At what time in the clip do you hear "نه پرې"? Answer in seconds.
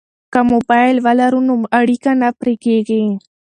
2.21-2.55